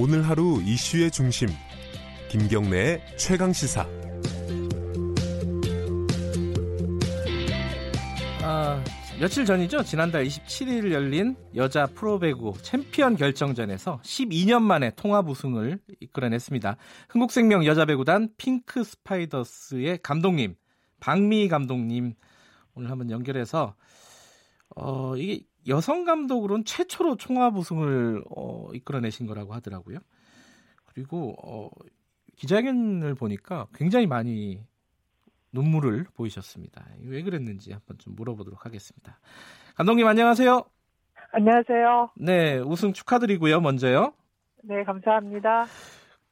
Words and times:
오늘 0.00 0.22
하루 0.28 0.62
이슈의 0.62 1.10
중심 1.10 1.48
김경래의 2.30 3.02
최강 3.16 3.52
시사. 3.52 3.84
아, 8.44 8.84
며칠 9.18 9.44
전이죠. 9.44 9.82
지난달 9.82 10.24
27일 10.24 10.92
열린 10.92 11.34
여자 11.56 11.86
프로배구 11.86 12.62
챔피언 12.62 13.16
결정전에서 13.16 14.00
12년 14.04 14.62
만에 14.62 14.92
통합 14.94 15.28
우승을 15.28 15.80
이끌어냈습니다. 15.98 16.76
흥국생명 17.08 17.66
여자배구단 17.66 18.28
핑크 18.36 18.84
스파이더스의 18.84 19.98
감독님 20.04 20.54
박미희 21.00 21.48
감독님 21.48 22.14
오늘 22.74 22.88
한번 22.88 23.10
연결해서 23.10 23.74
어, 24.76 25.16
이게 25.16 25.40
여성 25.68 26.04
감독으로는 26.04 26.64
최초로 26.64 27.16
총합 27.16 27.56
우승을 27.56 28.24
어, 28.34 28.68
이끌어내신 28.72 29.26
거라고 29.26 29.54
하더라고요. 29.54 29.98
그리고 30.86 31.34
어, 31.44 31.70
기자회견을 32.36 33.14
보니까 33.14 33.66
굉장히 33.74 34.06
많이 34.06 34.60
눈물을 35.52 36.06
보이셨습니다. 36.14 36.84
왜 37.04 37.22
그랬는지 37.22 37.72
한번 37.72 37.98
좀 37.98 38.14
물어보도록 38.16 38.64
하겠습니다. 38.64 39.18
감독님 39.76 40.06
안녕하세요. 40.06 40.64
안녕하세요. 41.32 42.10
네, 42.16 42.58
우승 42.58 42.92
축하드리고요. 42.92 43.60
먼저요. 43.60 44.14
네, 44.62 44.82
감사합니다. 44.84 45.66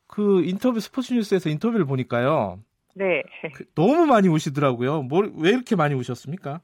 그 0.07 0.43
인터뷰 0.45 0.81
스포츠 0.81 1.13
뉴스에서 1.13 1.51
인터뷰를 1.51 1.85
보니까요. 1.85 2.61
네. 2.95 3.23
그 3.55 3.65
너무 3.75 4.07
많이 4.07 4.29
우시더라고요. 4.29 5.03
뭘, 5.03 5.33
왜 5.37 5.51
이렇게 5.51 5.77
많이 5.77 5.95
우셨습니까? 5.95 6.61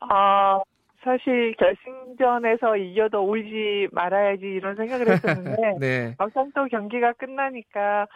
아, 0.00 0.60
사실 1.06 1.54
결승전에서 1.56 2.76
이겨도 2.76 3.20
울지 3.30 3.88
말아야지 3.92 4.44
이런 4.44 4.74
생각을 4.74 5.08
했었는데 5.08 5.74
네. 5.78 6.14
막상 6.18 6.50
또 6.52 6.66
경기가 6.66 7.12
끝나니까 7.12 8.08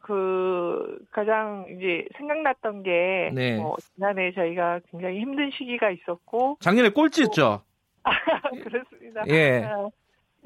그 0.00 0.98
가장 1.10 1.66
이제 1.68 2.06
생각났던 2.16 2.84
게 2.84 3.30
네. 3.34 3.58
뭐 3.58 3.76
지난해 3.94 4.32
저희가 4.32 4.80
굉장히 4.90 5.20
힘든 5.20 5.50
시기가 5.50 5.90
있었고 5.90 6.56
작년에 6.60 6.88
꼴찌였죠. 6.88 7.60
그렇습니다. 8.64 9.24
예. 9.28 9.64
어, 9.64 9.90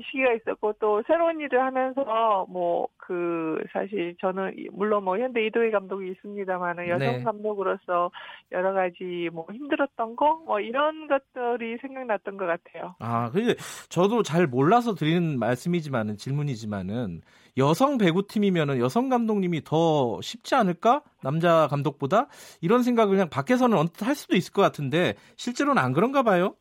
시기가 0.01 0.33
있었고 0.35 0.75
또 0.81 1.03
새로운 1.07 1.41
일을 1.41 1.61
하면서 1.61 2.47
뭐 2.49 2.89
그 3.05 3.59
사실 3.73 4.15
저는 4.21 4.55
이- 4.57 4.69
물론 4.73 5.03
뭐 5.05 5.19
현대 5.19 5.45
이도희 5.47 5.73
감독이 5.73 6.13
있습니다만은 6.13 6.89
여성 6.89 6.99
네. 7.19 7.23
감독으로서 7.25 8.13
여러 8.53 8.73
가지 8.73 9.29
뭐 9.33 9.45
힘들었던 9.53 10.15
거 10.15 10.33
뭐 10.47 10.61
이런 10.61 11.09
것들이 11.09 11.79
생각났던 11.81 12.37
것 12.37 12.47
같아요. 12.47 12.95
아, 13.01 13.29
근데 13.31 13.55
저도 13.89 14.23
잘 14.23 14.47
몰라서 14.47 14.95
드리는 14.95 15.37
말씀이지만은 15.39 16.17
질문이지만은 16.17 17.23
여성 17.59 17.99
배구팀이면은 17.99 18.79
여성 18.79 19.09
감독님이 19.09 19.63
더 19.65 20.21
쉽지 20.23 20.55
않을까? 20.55 21.03
남자 21.23 21.67
감독보다 21.71 22.29
이런 22.61 22.83
생각을 22.85 23.11
그냥 23.17 23.29
밖에서는 23.29 23.77
언뜻 23.77 24.07
할 24.07 24.15
수도 24.15 24.37
있을 24.37 24.53
것 24.53 24.63
같은데 24.63 25.15
실제로는 25.37 25.83
안 25.83 25.93
그런가 25.93 26.23
봐요. 26.23 26.55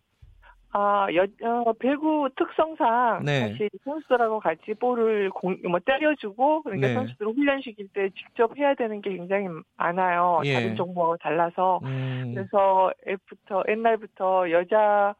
아, 0.73 1.07
여, 1.13 1.23
어, 1.43 1.73
배구 1.73 2.29
특성상 2.37 3.23
네. 3.25 3.49
사실 3.49 3.69
선수들하고 3.83 4.39
같이 4.39 4.73
볼을 4.79 5.29
공, 5.29 5.57
뭐 5.69 5.79
때려주고 5.85 6.63
그러니까 6.63 6.87
네. 6.87 6.93
선수들 6.93 7.27
훈련 7.27 7.61
시킬 7.61 7.89
때 7.93 8.09
직접 8.11 8.57
해야 8.57 8.73
되는 8.73 9.01
게 9.01 9.11
굉장히 9.11 9.47
많아요. 9.75 10.41
예. 10.45 10.53
다른 10.53 10.75
종목하고 10.75 11.17
달라서. 11.17 11.79
음, 11.83 12.31
그래서 12.33 12.91
애부터 13.05 13.63
옛날부터 13.67 14.49
여자 14.51 15.13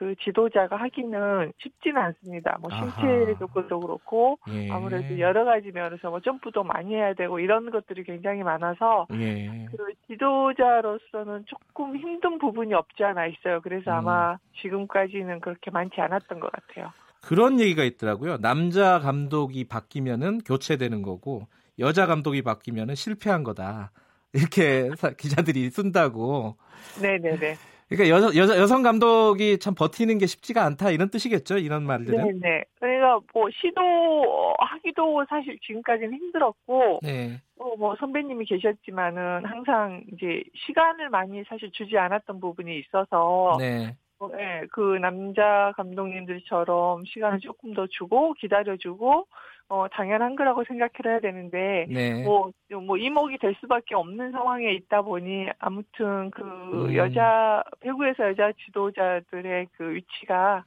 그 0.00 0.14
지도자가 0.24 0.76
하기는 0.76 1.52
쉽지는 1.58 2.00
않습니다. 2.00 2.56
뭐. 2.58 2.70
신체 2.70 3.34
조건도 3.38 3.80
그렇고 3.80 4.38
예. 4.48 4.70
아무래도 4.70 5.18
여러 5.18 5.44
가지 5.44 5.70
면에서 5.72 6.08
뭐 6.08 6.20
점프도 6.20 6.64
많이 6.64 6.94
해야 6.94 7.12
되고 7.12 7.38
이런 7.38 7.70
것들이 7.70 8.02
굉장히 8.04 8.42
많아서 8.42 9.06
예. 9.12 9.66
그 9.70 9.92
지도자로서는 10.06 11.44
조금 11.44 11.94
힘든 11.98 12.38
부분이 12.38 12.72
없지 12.72 13.04
않아 13.04 13.26
있어요. 13.26 13.60
그래서 13.60 13.90
음. 13.90 13.96
아마 13.98 14.38
지금까지는 14.62 15.40
그렇게 15.40 15.70
많지 15.70 16.00
않았던 16.00 16.40
것 16.40 16.50
같아요. 16.50 16.90
그런 17.20 17.60
얘기가 17.60 17.84
있더라고요. 17.84 18.38
남자 18.38 19.00
감독이 19.00 19.64
바뀌면은 19.68 20.38
교체되는 20.38 21.02
거고 21.02 21.42
여자 21.78 22.06
감독이 22.06 22.40
바뀌면은 22.40 22.94
실패한 22.94 23.44
거다. 23.44 23.90
이렇게 24.32 24.88
사- 24.96 25.10
기자들이 25.10 25.68
쓴다고. 25.68 26.56
네네네. 27.02 27.56
그러니까 27.90 28.16
여, 28.16 28.32
여자, 28.36 28.56
여성 28.56 28.82
감독이 28.82 29.58
참 29.58 29.74
버티는 29.74 30.18
게 30.18 30.26
쉽지가 30.26 30.64
않다 30.64 30.90
이런 30.90 31.10
뜻이겠죠. 31.10 31.58
이런 31.58 31.82
말들은. 31.82 32.40
네네. 32.40 32.64
그러니까 32.78 33.18
뭐 33.34 33.48
시도하기도 33.50 35.26
사실 35.28 35.58
지금까지는 35.66 36.14
힘들었고 36.14 37.00
네. 37.02 37.40
또뭐 37.58 37.96
선배님이 37.96 38.44
계셨지만은 38.44 39.44
항상 39.44 40.04
이제 40.12 40.44
시간을 40.54 41.10
많이 41.10 41.42
사실 41.48 41.70
주지 41.72 41.98
않았던 41.98 42.38
부분이 42.38 42.78
있어서 42.78 43.56
네. 43.58 43.96
어, 44.20 44.28
예, 44.38 44.66
그 44.70 44.98
남자 45.00 45.72
감독님들처럼 45.76 47.04
시간을 47.06 47.40
조금 47.40 47.74
더 47.74 47.88
주고 47.88 48.34
기다려주고 48.34 49.26
어 49.70 49.86
당연한 49.86 50.34
거라고 50.34 50.64
생각을 50.64 50.90
해야 51.06 51.20
되는데 51.20 51.86
네. 51.88 52.24
뭐, 52.24 52.50
뭐, 52.84 52.98
이목이 52.98 53.38
될 53.38 53.54
수밖에 53.60 53.94
없는 53.94 54.32
상황에 54.32 54.72
있다 54.72 55.02
보니, 55.02 55.46
아무튼 55.60 56.32
그 56.32 56.42
음. 56.42 56.96
여자, 56.96 57.62
배구에서 57.78 58.30
여자 58.30 58.50
지도자들의 58.66 59.68
그 59.76 59.94
위치가, 59.94 60.64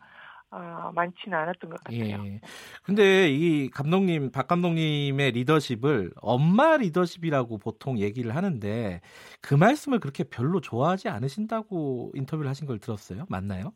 아, 0.51 0.91
많지는 0.95 1.37
않았던 1.37 1.69
것 1.69 1.83
같아요. 1.83 2.25
예. 2.25 2.39
근데 2.83 3.29
이 3.29 3.69
감독님, 3.71 4.31
박 4.31 4.47
감독님의 4.47 5.31
리더십을 5.31 6.11
엄마 6.21 6.77
리더십이라고 6.77 7.57
보통 7.57 7.99
얘기를 7.99 8.33
하는데 8.33 9.01
그 9.41 9.53
말씀을 9.53 9.99
그렇게 9.99 10.23
별로 10.23 10.61
좋아하지 10.61 11.09
않으신다고 11.09 12.11
인터뷰를 12.13 12.49
하신 12.49 12.67
걸 12.67 12.79
들었어요. 12.79 13.25
맞나요? 13.27 13.73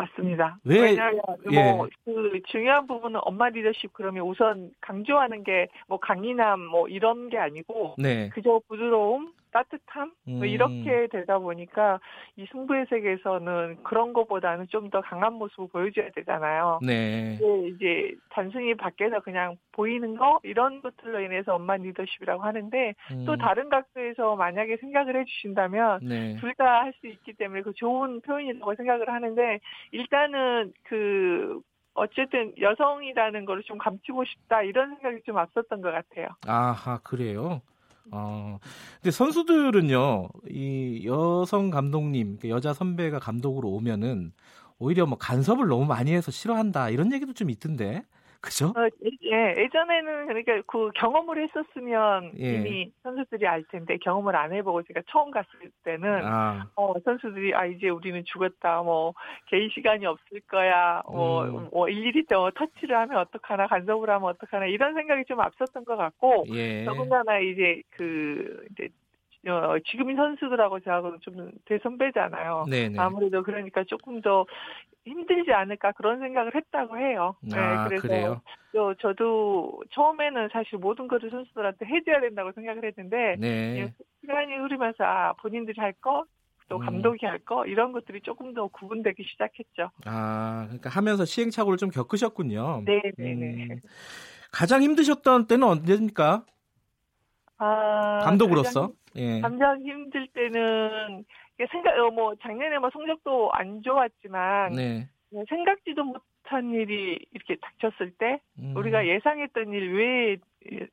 맞습니다. 0.00 0.58
왜- 0.64 0.80
왜냐하면 0.80 1.20
예. 1.50 1.72
뭐, 1.72 1.88
그 2.04 2.40
중요한 2.46 2.86
부분은 2.86 3.20
엄마 3.24 3.48
리더십 3.48 3.92
그러면 3.92 4.24
우선 4.24 4.70
강조하는 4.80 5.42
게 5.44 5.68
뭐 5.88 5.98
강인함 5.98 6.60
뭐 6.60 6.88
이런 6.88 7.28
게 7.30 7.38
아니고, 7.38 7.94
네. 7.98 8.28
그저 8.30 8.60
부드러움, 8.68 9.32
따뜻함 9.52 10.12
뭐 10.24 10.40
음. 10.40 10.44
이렇게 10.44 11.06
되다 11.10 11.38
보니까 11.38 12.00
이 12.36 12.46
승부의 12.50 12.86
세계에서는 12.90 13.82
그런 13.84 14.12
것보다는 14.12 14.66
좀 14.68 14.88
더 14.88 15.00
강한 15.02 15.34
모습을 15.34 15.68
보여줘야 15.68 16.08
되잖아요. 16.14 16.78
네. 16.82 17.38
이제 17.68 18.14
단순히 18.30 18.74
밖에서 18.74 19.20
그냥 19.20 19.56
보이는 19.72 20.16
거 20.16 20.40
이런 20.44 20.80
것들로 20.80 21.20
인해서 21.20 21.54
엄마 21.56 21.76
리더십이라고 21.76 22.42
하는데 22.42 22.94
또 23.26 23.32
음. 23.32 23.38
다른 23.38 23.68
각도에서 23.68 24.36
만약에 24.36 24.78
생각을 24.78 25.20
해주신다면 25.20 26.00
네. 26.02 26.36
둘다 26.40 26.82
할 26.84 26.92
수 27.00 27.06
있기 27.06 27.34
때문에 27.34 27.62
그 27.62 27.72
좋은 27.74 28.20
표현이라고 28.22 28.74
생각을 28.74 29.10
하는데 29.10 29.60
일단은 29.92 30.72
그 30.84 31.60
어쨌든 31.94 32.52
여성이라는 32.60 33.44
거를 33.44 33.62
좀 33.64 33.76
감추고 33.78 34.24
싶다 34.24 34.62
이런 34.62 34.94
생각이 34.96 35.22
좀 35.26 35.36
앞섰던 35.36 35.80
것 35.82 35.90
같아요. 35.92 36.28
아하, 36.46 36.98
그래요? 37.04 37.60
어. 38.10 38.58
근데 39.00 39.10
선수들은요, 39.10 40.28
이 40.50 41.02
여성 41.04 41.70
감독님, 41.70 42.38
그 42.40 42.48
여자 42.48 42.72
선배가 42.72 43.18
감독으로 43.18 43.68
오면은 43.70 44.32
오히려 44.78 45.06
뭐 45.06 45.18
간섭을 45.18 45.68
너무 45.68 45.84
많이 45.86 46.12
해서 46.12 46.30
싫어한다 46.30 46.90
이런 46.90 47.12
얘기도 47.12 47.32
좀 47.32 47.50
있던데. 47.50 48.04
그죠? 48.40 48.66
어, 48.68 48.88
예, 49.24 49.54
예전에는 49.58 50.26
그러니까 50.28 50.62
그 50.66 50.90
경험을 50.94 51.42
했었으면 51.42 52.32
예. 52.38 52.54
이미 52.54 52.92
선수들이 53.02 53.46
알 53.48 53.64
텐데 53.64 53.98
경험을 53.98 54.36
안 54.36 54.52
해보고 54.52 54.84
제가 54.84 55.02
처음 55.08 55.32
갔을 55.32 55.48
때는 55.82 56.24
아, 56.24 56.70
어, 56.76 56.94
선수들이, 57.04 57.52
아, 57.54 57.66
이제 57.66 57.88
우리는 57.88 58.22
죽었다, 58.24 58.82
뭐, 58.82 59.12
개인 59.48 59.68
시간이 59.70 60.06
없을 60.06 60.40
거야, 60.48 61.02
뭐, 61.08 61.44
음. 61.44 61.68
뭐 61.72 61.88
일일이 61.88 62.26
또 62.26 62.50
터치를 62.52 62.96
하면 62.96 63.18
어떡하나, 63.18 63.66
간섭을 63.66 64.08
하면 64.08 64.28
어떡하나, 64.30 64.66
이런 64.66 64.94
생각이 64.94 65.24
좀 65.24 65.40
앞섰던 65.40 65.84
것 65.84 65.96
같고, 65.96 66.44
예. 66.50 66.84
더군다나 66.84 67.40
이제 67.40 67.82
그, 67.90 68.66
이제, 68.70 68.88
어, 69.46 69.78
지금의 69.90 70.16
선수들하고 70.16 70.80
저하고는 70.80 71.18
좀 71.20 71.50
대선배잖아요. 71.66 72.66
네네. 72.68 72.98
아무래도 72.98 73.42
그러니까 73.42 73.84
조금 73.84 74.20
더 74.20 74.44
힘들지 75.06 75.52
않을까 75.52 75.92
그런 75.92 76.18
생각을 76.18 76.54
했다고 76.54 76.98
해요. 76.98 77.36
아, 77.52 77.56
네, 77.56 77.88
그래서 77.88 78.02
그래요? 78.02 78.42
저, 78.72 78.94
저도 79.00 79.82
처음에는 79.92 80.48
사실 80.52 80.78
모든 80.78 81.08
것을 81.08 81.30
선수들한테 81.30 81.86
해줘야 81.86 82.20
된다고 82.20 82.52
생각을 82.52 82.84
했는데, 82.84 83.36
네. 83.38 83.80
예, 83.80 83.92
시간이 84.20 84.54
흐르면서 84.56 85.04
아, 85.04 85.32
본인들이 85.34 85.80
할 85.80 85.92
거, 85.94 86.24
또 86.68 86.76
음. 86.76 86.84
감독이 86.84 87.24
할 87.24 87.38
거, 87.38 87.64
이런 87.64 87.92
것들이 87.92 88.20
조금 88.22 88.52
더 88.52 88.66
구분되기 88.68 89.24
시작했죠. 89.24 89.90
아, 90.04 90.64
그러니까 90.66 90.90
하면서 90.90 91.24
시행착오를 91.24 91.78
좀 91.78 91.90
겪으셨군요. 91.90 92.82
네 92.84 93.00
네 93.16 93.34
네. 93.34 93.68
음, 93.70 93.80
가장 94.52 94.82
힘드셨던 94.82 95.46
때는 95.46 95.66
언제입니까? 95.66 96.44
아, 97.58 98.20
감독으로서. 98.24 98.92
예. 99.16 99.40
가장 99.40 99.80
힘들 99.82 100.26
때는, 100.28 101.24
생각, 101.70 101.98
어, 101.98 102.10
뭐, 102.10 102.34
작년에 102.40 102.78
뭐 102.78 102.90
성적도 102.90 103.50
안 103.52 103.82
좋았지만, 103.82 104.72
네. 104.72 105.08
뭐 105.30 105.44
생각지도 105.48 106.04
못한 106.04 106.70
일이 106.72 107.18
이렇게 107.32 107.56
닥쳤을 107.60 108.12
때 108.12 108.40
음. 108.58 108.74
우리가 108.76 109.06
예상했던 109.06 109.72
일 109.72 109.94
외에 109.94 110.36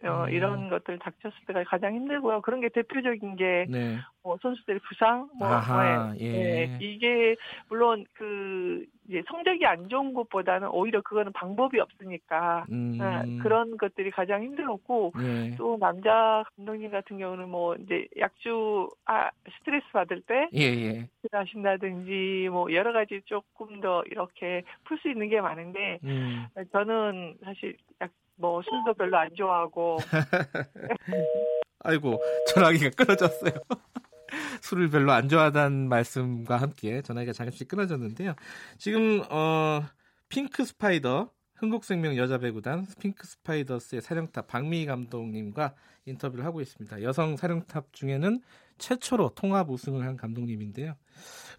어, 0.04 0.26
음. 0.26 0.30
이런 0.30 0.70
것들 0.70 1.00
닥쳤을 1.00 1.36
때가 1.48 1.64
가장 1.64 1.96
힘들고요. 1.96 2.42
그런 2.42 2.62
게 2.62 2.70
대표적인 2.70 3.36
게 3.36 3.66
네. 3.68 3.98
뭐 4.24 4.38
선수들의 4.42 4.80
부상, 4.88 5.30
뭐 5.38 5.48
아하, 5.48 6.14
네, 6.14 6.20
예. 6.20 6.32
네, 6.32 6.78
이게 6.82 7.36
물론 7.68 8.06
그 8.14 8.86
이제 9.08 9.22
성적이 9.28 9.66
안 9.66 9.90
좋은 9.90 10.14
것보다는 10.14 10.70
오히려 10.70 11.02
그거는 11.02 11.32
방법이 11.34 11.80
없으니까 11.80 12.66
음. 12.72 12.98
네, 12.98 13.38
그런 13.42 13.78
것들이 13.78 14.12
가장 14.12 14.44
힘들었고 14.44 15.14
예. 15.20 15.56
또 15.58 15.78
남자 15.80 16.44
감독님 16.56 16.92
같은 16.92 17.18
경우는 17.18 17.50
뭐 17.50 17.76
이제 17.76 18.08
약주 18.18 18.90
아 19.06 19.30
스트레스 19.60 19.86
받을 19.92 20.22
때 20.22 20.48
예, 20.54 20.62
예. 20.62 21.10
하신다든지 21.32 22.50
뭐 22.52 22.72
여러 22.72 22.94
가지 22.94 23.22
조금 23.26 23.82
더 23.82 24.04
이렇게 24.06 24.64
풀 24.86 24.96
수 25.00 25.10
있는 25.10 25.28
게 25.28 25.42
많은데 25.42 26.00
음. 26.04 26.48
저는 26.72 27.36
사실 27.44 27.76
약 28.02 28.10
뭐 28.38 28.62
술도 28.62 28.94
별로 28.96 29.18
안 29.18 29.30
좋아하고 29.36 29.98
아이고, 31.86 32.20
전화기가 32.48 32.90
끊어졌어요. 32.92 33.54
술을 34.62 34.90
별로 34.90 35.12
안 35.12 35.30
좋아하다는 35.30 35.88
말씀과 35.88 36.58
함께 36.58 37.02
전화기가 37.04 37.32
잠시 37.32 37.64
끊어졌는데요. 37.66 38.34
지금 38.80 39.22
어 39.30 39.84
핑크 40.28 40.66
스파이더 40.66 41.30
흥국생명 41.56 42.18
여자 42.18 42.40
배구단 42.40 42.88
핑크 43.00 43.28
스파이더스의 43.28 44.02
사령탑 44.02 44.48
박미희 44.48 44.88
감독님과 44.88 45.76
인터뷰를 46.06 46.44
하고 46.44 46.60
있습니다. 46.60 47.04
여성 47.04 47.38
사령탑 47.38 47.94
중에는 47.94 48.42
최초로 48.78 49.30
통합 49.36 49.70
우승을 49.70 50.06
한 50.06 50.18
감독님인데요. 50.18 50.96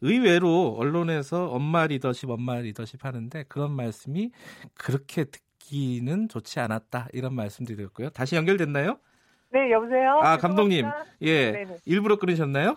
의외로 0.02 0.76
언론에서 0.76 1.46
엄마 1.49 1.87
리더십, 1.87 2.29
엄마 2.29 2.56
리더십 2.58 3.05
하는데 3.05 3.44
그런 3.44 3.72
말씀이 3.72 4.31
그렇게 4.75 5.25
듣기는 5.66 6.28
좋지 6.28 6.60
않았다 6.60 7.08
이런 7.12 7.34
말씀드렸고요. 7.34 8.10
다시 8.10 8.36
연결됐나요? 8.36 8.98
네 9.52 9.70
여보세요. 9.70 10.20
아 10.22 10.36
감독님, 10.38 10.84
죄송합니다. 10.84 11.12
예 11.22 11.52
네네. 11.52 11.76
일부러 11.84 12.16
끊으셨나요? 12.18 12.76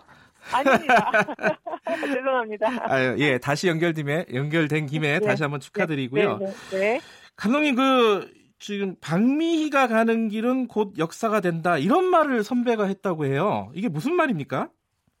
아닙니다. 0.52 1.10
죄송합니다. 1.86 2.68
아, 2.92 3.16
예 3.18 3.38
다시 3.38 3.68
연결됨에 3.68 4.26
연결된 4.32 4.86
김에 4.86 5.18
네. 5.18 5.26
다시 5.26 5.42
한번 5.42 5.60
축하드리고요. 5.60 6.38
네, 6.38 6.46
네, 6.46 6.78
네. 6.78 7.00
감독님 7.36 7.74
그 7.76 8.30
지금 8.58 8.96
박미희가 9.00 9.88
가는 9.88 10.28
길은 10.28 10.68
곧 10.68 10.94
역사가 10.98 11.40
된다 11.40 11.78
이런 11.78 12.04
말을 12.04 12.44
선배가 12.44 12.84
했다고 12.86 13.26
해요. 13.26 13.70
이게 13.74 13.88
무슨 13.88 14.14
말입니까? 14.14 14.68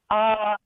아 0.08 0.56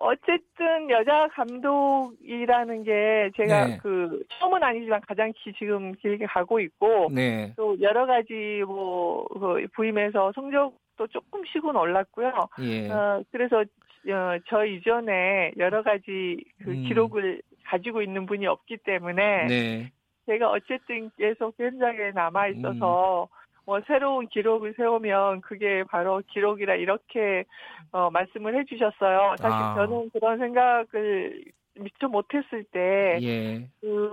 어쨌든 0.00 0.88
여자 0.90 1.28
감독이라는 1.28 2.84
게 2.84 3.30
제가 3.36 3.66
네. 3.66 3.78
그 3.82 4.22
처음은 4.28 4.62
아니지만 4.62 5.00
가장 5.06 5.32
기, 5.36 5.52
지금 5.58 5.92
길게 5.94 6.26
가고 6.26 6.60
있고 6.60 7.10
네, 7.12 7.52
또 7.56 7.78
여러 7.80 8.06
가지 8.06 8.62
뭐 8.66 9.24
그 9.44 9.66
부임해서 9.74 10.32
성적도 10.34 11.06
조금씩은 11.08 11.76
올랐고요. 11.76 12.32
예, 12.60 12.90
어, 12.90 13.22
그래서 13.30 13.60
어, 13.60 14.38
저 14.48 14.64
이전에 14.64 15.52
여러 15.58 15.82
가지 15.82 16.44
그 16.62 16.70
음. 16.70 16.84
기록을 16.84 17.42
가지고 17.64 18.02
있는 18.02 18.26
분이 18.26 18.46
없기 18.46 18.78
때문에 18.78 19.46
네, 19.46 19.92
제가 20.26 20.50
어쨌든 20.50 21.10
계속 21.16 21.54
현장에 21.58 22.10
남아 22.14 22.48
있어서 22.48 23.28
음. 23.30 23.43
뭐 23.66 23.80
새로운 23.86 24.28
기록을 24.28 24.74
세우면 24.76 25.40
그게 25.40 25.84
바로 25.84 26.22
기록이라 26.32 26.74
이렇게 26.74 27.44
어, 27.92 28.10
말씀을 28.10 28.58
해주셨어요. 28.60 29.36
사실 29.38 29.54
아. 29.54 29.74
저는 29.74 30.10
그런 30.10 30.38
생각을 30.38 31.44
미처 31.76 32.08
못했을 32.08 32.64
때그 32.64 33.24
예. 33.24 33.68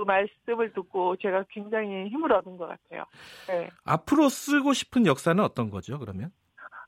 말씀을 0.06 0.74
듣고 0.74 1.16
제가 1.18 1.46
굉장히 1.50 2.08
힘을 2.08 2.32
얻은 2.34 2.58
것 2.58 2.68
같아요. 2.68 3.06
네. 3.48 3.70
앞으로 3.84 4.30
쓰고 4.30 4.74
싶은 4.74 5.06
역사는 5.06 5.44
어떤 5.44 5.70
거죠? 5.70 6.00
그러면? 6.00 6.32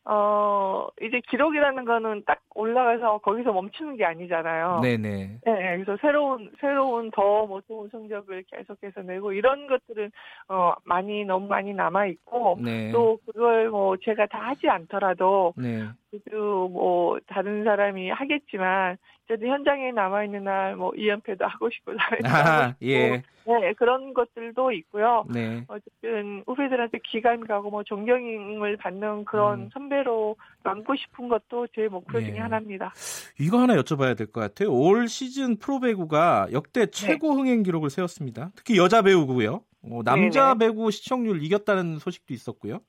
어, 0.05 0.87
이제 1.01 1.21
기록이라는 1.29 1.85
거는 1.85 2.23
딱 2.25 2.39
올라가서 2.55 3.19
거기서 3.19 3.53
멈추는 3.53 3.95
게 3.95 4.05
아니잖아요. 4.05 4.79
네, 4.81 4.97
네, 4.97 5.39
네, 5.45 5.53
네. 5.53 5.75
그래서 5.77 5.97
새로운, 6.01 6.51
새로운 6.59 7.09
더 7.11 7.45
뭐 7.47 7.61
좋은 7.61 7.89
성적을 7.89 8.43
계속해서 8.51 9.01
내고 9.01 9.31
이런 9.31 9.67
것들은, 9.67 10.11
어, 10.49 10.73
많이, 10.83 11.23
너무 11.25 11.47
많이 11.47 11.73
남아있고, 11.73 12.59
네, 12.61 12.91
또 12.91 13.17
그걸 13.25 13.69
뭐 13.69 13.95
제가 13.97 14.25
다 14.27 14.39
하지 14.39 14.67
않더라도, 14.69 15.53
네, 15.57 15.83
그래도 16.23 16.67
뭐 16.69 17.17
다른 17.27 17.63
사람이 17.63 18.09
하겠지만, 18.11 18.97
저도 19.27 19.47
현장에 19.47 19.91
남아 19.91 20.25
있는 20.25 20.43
날 20.43 20.75
뭐 20.75 20.91
이연패도 20.95 21.45
하고 21.45 21.69
싶고, 21.69 21.93
잘했다 21.97 22.65
아, 22.67 22.75
예, 22.81 23.23
네, 23.45 23.73
그런 23.77 24.13
것들도 24.13 24.71
있고요. 24.73 25.25
네, 25.33 25.63
어쨌든 25.67 26.43
후배들한테 26.45 26.99
기감 27.03 27.41
가고 27.41 27.69
뭐 27.69 27.83
존경을 27.83 28.77
받는 28.77 29.25
그런 29.25 29.61
음. 29.63 29.69
선배로 29.73 30.35
남고 30.63 30.95
싶은 30.95 31.27
것도 31.29 31.67
제 31.75 31.87
목표 31.87 32.21
예. 32.21 32.25
중에 32.25 32.37
하나입니다. 32.39 32.93
이거 33.39 33.59
하나 33.59 33.75
여쭤봐야 33.75 34.15
될 34.17 34.27
것 34.27 34.41
같아요. 34.41 34.71
올 34.73 35.07
시즌 35.07 35.57
프로배구가 35.57 36.47
역대 36.51 36.85
최고 36.87 37.31
흥행 37.33 37.63
기록을 37.63 37.89
세웠습니다. 37.89 38.51
특히 38.55 38.77
여자 38.77 39.01
배구고요. 39.01 39.61
어, 39.91 40.01
남자 40.05 40.55
배구 40.55 40.91
시청률 40.91 41.43
이겼다는 41.43 41.99
소식도 41.99 42.33
있었고요. 42.33 42.79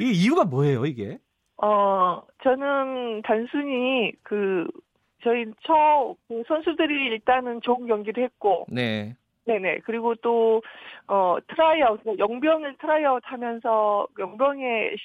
이 0.00 0.10
이유가 0.12 0.44
뭐예요, 0.44 0.86
이게? 0.86 1.18
어, 1.58 2.22
저는 2.42 3.22
단순히 3.22 4.12
그 4.22 4.66
저희 5.22 5.46
처그 5.66 6.44
선수들이 6.46 7.06
일단은 7.06 7.60
좋은 7.60 7.86
경기를 7.86 8.24
했고, 8.24 8.66
네, 8.68 9.16
네네. 9.48 9.80
그리고 9.84 10.14
또, 10.16 10.62
어, 11.06 11.38
트라이아웃, 11.48 12.00
용병을 12.18 12.76
트라이아웃 12.78 13.22
하면서 13.24 14.06
용병의 14.18 14.96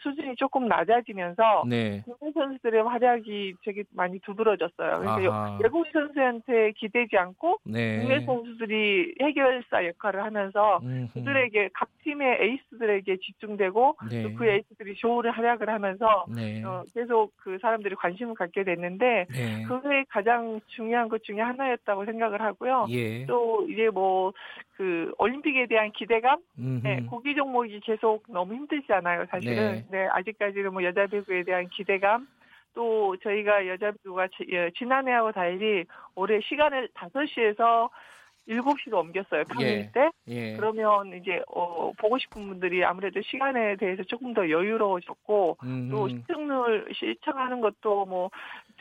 수준이 0.00 0.34
조금 0.36 0.66
낮아지면서 0.66 1.64
네, 1.68 2.02
국내 2.04 2.32
선수들의 2.32 2.82
활약이 2.82 3.54
되게 3.64 3.84
많이 3.94 4.18
두드러졌어요. 4.20 4.98
그래서. 5.00 5.58
외국 5.62 5.86
선수한테 5.92 6.72
기대지 6.72 7.16
않고 7.16 7.58
네. 7.64 8.00
국내 8.00 8.20
선수들이 8.24 9.14
해결사 9.20 9.86
역할을 9.86 10.24
하면서 10.24 10.80
음흠. 10.82 11.12
그들에게 11.14 11.70
각 11.72 11.88
팀의 12.02 12.38
에이스들에게 12.40 13.16
집중되고 13.18 13.96
네. 14.10 14.22
또그 14.24 14.44
에이스들이 14.44 14.96
좋은 14.96 15.30
활약을 15.30 15.68
하면서 15.68 16.26
네. 16.34 16.62
어, 16.64 16.82
계속 16.92 17.30
그 17.36 17.58
사람들이 17.62 17.94
관심을 17.94 18.34
갖게 18.34 18.64
됐는데 18.64 19.26
네. 19.30 19.62
그게 19.68 20.04
가장 20.08 20.60
중요한 20.66 21.08
것 21.08 21.22
중에 21.22 21.40
하나였다고 21.40 22.04
생각을 22.04 22.40
하고요. 22.40 22.86
예. 22.90 23.24
또 23.26 23.64
이제 23.70 23.88
뭐 23.92 24.32
그 24.76 25.12
올림픽에 25.18 25.66
대한 25.66 25.92
기대감, 25.92 26.38
음흠. 26.58 26.80
네, 26.82 27.02
고기 27.02 27.34
종목이 27.36 27.78
계속 27.80 28.24
너무 28.28 28.54
힘들잖아요, 28.54 29.26
사실은. 29.30 29.84
네, 29.90 30.08
아직까지는 30.08 30.72
뭐 30.72 30.82
여자 30.82 31.06
배구에 31.06 31.44
대한 31.44 31.68
기대감, 31.68 32.26
또 32.74 33.14
저희가 33.18 33.68
여자 33.68 33.92
배구가 33.92 34.26
지- 34.28 34.46
예, 34.50 34.70
지난해하고 34.76 35.30
달리 35.32 35.84
올해 36.16 36.40
시간을 36.40 36.88
5시에서 36.94 37.90
7시로 38.48 38.94
옮겼어요, 38.98 39.44
평일 39.44 39.68
예. 39.68 39.90
때. 39.92 40.10
예. 40.26 40.56
그러면 40.56 41.12
이제 41.16 41.40
어, 41.54 41.92
보고 41.96 42.18
싶은 42.18 42.48
분들이 42.48 42.84
아무래도 42.84 43.20
시간에 43.22 43.76
대해서 43.76 44.02
조금 44.02 44.34
더 44.34 44.50
여유로워졌고 44.50 45.58
또 45.60 45.66
음흠. 45.66 46.08
시청률 46.08 46.88
시청하는 46.92 47.60
것도 47.60 48.06
뭐 48.06 48.30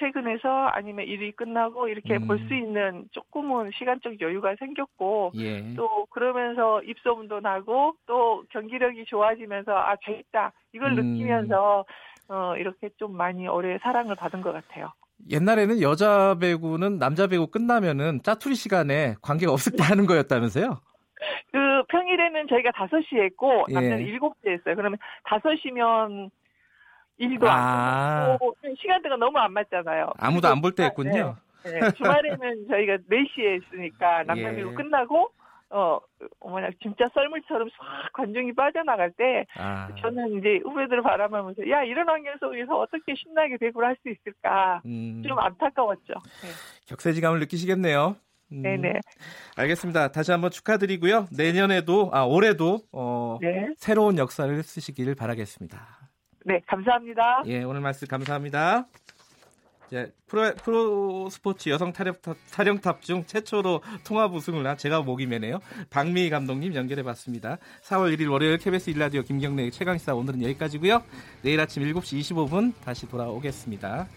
퇴근해서 0.01 0.49
아니면 0.73 1.05
일이 1.05 1.31
끝나고 1.31 1.87
이렇게 1.87 2.15
음. 2.15 2.25
볼수 2.25 2.53
있는 2.53 3.05
조금은 3.11 3.69
시간적 3.77 4.19
여유가 4.19 4.55
생겼고 4.57 5.31
예. 5.35 5.75
또 5.75 6.07
그러면서 6.09 6.81
입소문도 6.81 7.39
나고 7.39 7.93
또 8.07 8.43
경기력이 8.49 9.05
좋아지면서 9.05 9.71
아 9.71 9.95
재밌다 10.03 10.53
이걸 10.73 10.97
음. 10.97 11.13
느끼면서 11.13 11.85
어 12.29 12.55
이렇게 12.57 12.89
좀 12.97 13.15
많이 13.15 13.47
올해 13.47 13.77
사랑을 13.79 14.15
받은 14.15 14.41
것 14.41 14.51
같아요. 14.51 14.91
옛날에는 15.29 15.81
여자 15.81 16.35
배구는 16.41 16.97
남자 16.97 17.27
배구 17.27 17.47
끝나면은 17.47 18.21
짜투리 18.23 18.55
시간에 18.55 19.13
관계가 19.21 19.51
없을 19.51 19.73
때 19.73 19.83
하는 19.83 20.07
거였다면서요? 20.07 20.81
그 21.51 21.83
평일에는 21.89 22.47
저희가 22.47 22.71
5시에 22.71 23.25
했고 23.25 23.65
예. 23.69 23.73
남자는 23.75 24.05
7시에 24.05 24.53
했어요. 24.53 24.75
그러면 24.75 24.97
5시면 25.25 26.31
일도 27.21 27.49
아. 27.49 27.53
안 27.53 28.31
하고 28.31 28.55
시간대가 28.79 29.15
너무 29.17 29.37
안 29.37 29.53
맞잖아요. 29.53 30.13
아무도 30.17 30.47
안 30.47 30.59
볼때 30.61 30.83
했군요. 30.83 31.35
네, 31.63 31.79
네. 31.79 31.91
주말에는 31.91 32.39
저희가 32.69 32.97
4시에 33.09 33.61
했으니까 33.61 34.23
남자 34.23 34.51
예. 34.57 34.61
끝나고 34.63 35.29
어 35.69 35.99
어머나 36.41 36.69
진짜 36.81 37.07
썰물처럼 37.13 37.69
싹 37.69 38.11
관중이 38.13 38.53
빠져나갈 38.55 39.11
때 39.11 39.45
아. 39.55 39.87
저는 40.01 40.37
이제 40.39 40.59
후배들을 40.63 41.01
바라보면서 41.03 41.69
야 41.69 41.83
이런 41.83 42.09
환경 42.09 42.33
속에서 42.39 42.77
어떻게 42.79 43.13
신나게 43.15 43.57
배구를 43.57 43.87
할 43.87 43.95
수 44.01 44.09
있을까 44.09 44.81
음, 44.85 45.21
좀 45.25 45.37
안타까웠죠. 45.39 46.13
격세지감을 46.87 47.39
느끼시겠네요. 47.39 48.15
음, 48.53 48.61
네, 48.63 48.75
네, 48.75 48.99
알겠습니다. 49.55 50.11
다시 50.11 50.31
한번 50.31 50.51
축하드리고요. 50.51 51.27
내년에도 51.37 52.09
아 52.11 52.23
올해도 52.23 52.79
어, 52.91 53.37
네, 53.39 53.69
새로운 53.77 54.17
역사를 54.17 54.61
쓰시기를 54.63 55.15
바라겠습니다. 55.15 55.77
네, 56.45 56.59
감사합니다. 56.67 57.43
예, 57.45 57.63
오늘 57.63 57.81
말씀 57.81 58.07
감사합니다. 58.07 58.87
예, 59.93 60.09
프로, 60.25 60.53
프로 60.55 61.29
스포츠 61.29 61.67
여성 61.67 61.91
사령탑, 61.91 62.37
사령탑 62.51 63.01
중 63.01 63.25
최초로 63.25 63.81
통합 64.05 64.33
우승을 64.33 64.65
한 64.65 64.77
제가 64.77 65.01
목이 65.01 65.25
메네요. 65.25 65.59
박미희 65.89 66.29
감독님 66.29 66.75
연결해 66.75 67.03
봤습니다. 67.03 67.57
4월 67.83 68.15
1일 68.15 68.31
월요일 68.31 68.57
KBS 68.57 68.91
일라디오 68.91 69.21
김경래 69.21 69.69
최강시사 69.69 70.15
오늘은 70.15 70.43
여기까지고요. 70.43 71.03
내일 71.41 71.59
아침 71.59 71.83
7시 71.83 72.19
25분 72.19 72.73
다시 72.85 73.07
돌아오겠습니다. 73.09 74.07